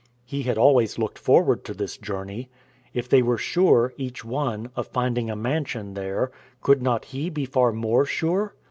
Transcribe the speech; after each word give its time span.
He 0.25 0.41
had 0.41 0.57
always 0.57 0.97
looked 0.97 1.19
forward 1.19 1.63
to 1.65 1.75
this 1.75 1.95
journey. 1.95 2.49
If 2.91 3.07
they 3.07 3.21
were 3.21 3.37
sure, 3.37 3.93
each 3.97 4.25
one, 4.25 4.71
of 4.75 4.87
finding 4.87 5.29
a 5.29 5.35
mansion 5.35 5.93
there, 5.93 6.31
could 6.63 6.81
not 6.81 7.05
he 7.05 7.29
be 7.29 7.45
far 7.45 7.71
more 7.71 8.03
sure? 8.05 8.55